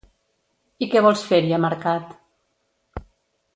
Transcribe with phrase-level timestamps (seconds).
[0.85, 2.17] I què vols fer-hi a mercat?